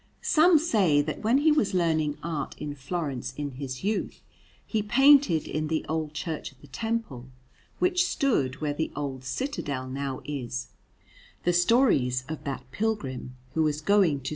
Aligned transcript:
Some 0.23 0.57
say 0.57 1.03
that 1.03 1.21
when 1.23 1.37
he 1.37 1.51
was 1.51 1.75
learning 1.75 2.17
art 2.23 2.55
in 2.57 2.73
Florence 2.73 3.35
in 3.37 3.51
his 3.51 3.83
youth, 3.83 4.19
he 4.65 4.81
painted 4.81 5.47
in 5.47 5.67
the 5.67 5.85
old 5.87 6.15
Church 6.15 6.51
of 6.51 6.59
the 6.59 6.65
Temple, 6.65 7.27
which 7.77 8.07
stood 8.07 8.59
where 8.61 8.73
the 8.73 8.91
old 8.95 9.23
Citadel 9.23 9.87
now 9.87 10.21
is, 10.25 10.69
the 11.43 11.53
stories 11.53 12.23
of 12.27 12.43
that 12.45 12.65
pilgrim 12.71 13.35
who 13.53 13.61
was 13.61 13.79
going 13.79 14.21
to 14.21 14.29
S. 14.29 14.29